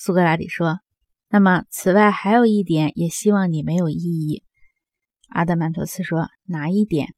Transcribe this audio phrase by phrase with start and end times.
[0.00, 0.78] 苏格拉底说
[1.28, 4.44] ：“那么，此外还有一点，也希望你没有异议。”
[5.28, 7.08] 阿德曼托斯说：“哪一点？”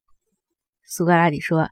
[0.83, 1.69] 苏格拉底说：“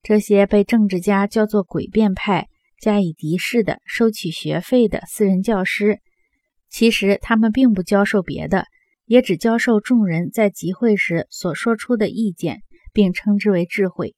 [0.00, 2.46] 这些被政治家叫做诡辩派、
[2.80, 5.98] 加以敌视的、收取学费的私人教师，
[6.70, 8.66] 其实他们并不教授别的，
[9.06, 12.62] 也只教授众人在集会时所说出的意见，
[12.92, 14.14] 并称之为智慧。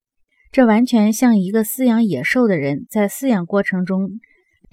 [0.52, 4.10] 这完全像一个饲养野兽的人在饲养过程中。”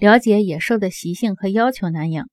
[0.04, 2.28] 了解野兽的习性和要求那样，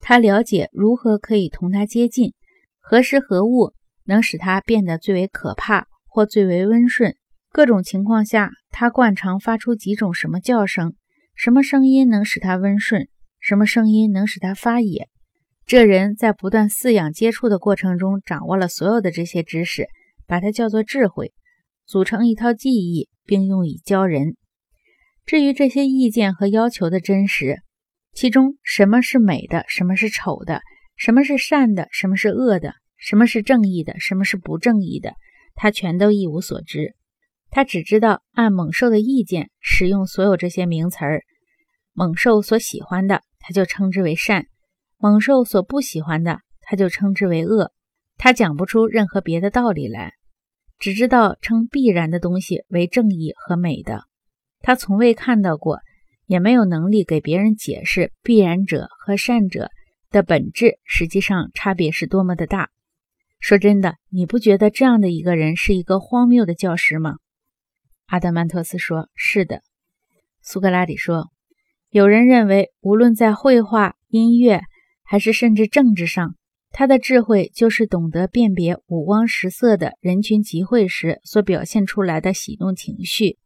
[0.00, 2.34] 他了解如何可以同它接近，
[2.80, 7.14] 何时何物能使它变得最为可怕或最为温顺。
[7.52, 10.96] 各种情况下，它惯常发出几种什么叫声，
[11.36, 13.06] 什么声音能使它温顺，
[13.38, 15.08] 什么声音能使它发野。
[15.64, 19.86] 这人在不断饲养接触的过程中，掌握了所有的这些知识，
[20.26, 21.32] 把它叫做智慧，
[21.86, 24.34] 组成一套记忆，并用以教人。
[25.32, 27.62] 至于这些意见和要求的真实，
[28.12, 30.60] 其中什么是美的，什么是丑的，
[30.94, 35.14] 什么是善的，什么是恶的，什么是正义的，什么是不正义的，
[35.54, 36.96] 他全都一无所知。
[37.48, 41.22] 他只知道按猛兽的意见使用所有这些名词儿。
[41.94, 44.42] 猛兽所喜欢的，他就称之为善；
[44.98, 47.72] 猛兽所不喜欢的，他就称之为恶。
[48.18, 50.12] 他讲不出任何别的道理来，
[50.78, 54.04] 只知道称必然的东西为正义和美的。
[54.62, 55.80] 他从未看到过，
[56.26, 59.70] 也没有能力给别人解释必然者和善者
[60.10, 62.70] 的本质实际上差别是多么的大。
[63.40, 67.16] 说真的，你不觉得这样的一个人是一个荒谬的教师吗？
[68.06, 69.62] 阿德曼托斯说：“是的。”
[70.42, 71.30] 苏格拉底说
[71.90, 74.62] ：“有人认为，无论在绘画、音乐，
[75.02, 76.36] 还是甚至政治上，
[76.70, 83.38] 他的智慧就是懂得辨别五光十色的人群集会时所表现出来的喜怒情绪。”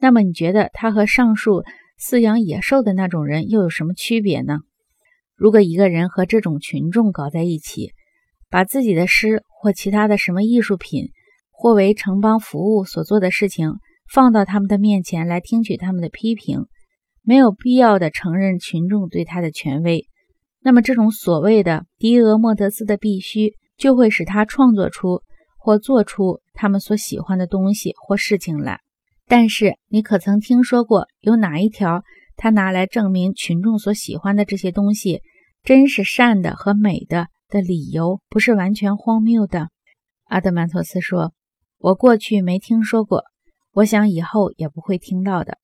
[0.00, 1.62] 那么你觉得他和上述
[2.00, 4.60] 饲养野兽的那种人又有什么区别呢？
[5.36, 7.92] 如果一个人和这种群众搞在一起，
[8.48, 11.10] 把自己的诗或其他的什么艺术品，
[11.50, 13.74] 或为城邦服务所做的事情
[14.10, 16.66] 放到他们的面前来听取他们的批评，
[17.22, 20.06] 没有必要的承认群众对他的权威，
[20.62, 25.22] 那么这种所谓的迪俄莫德斯的必须就会使他创作出
[25.58, 28.80] 或做出他们所喜欢的东西或事情来。
[29.30, 32.02] 但是，你可曾听说过有哪一条
[32.34, 35.20] 他拿来证明群众所喜欢的这些东西
[35.62, 39.68] 真是善的和美的的理由不是完全荒谬的？
[40.24, 41.32] 阿德曼托斯说
[41.78, 43.22] ：“我过去没听说过，
[43.70, 45.58] 我想以后也不会听到的。”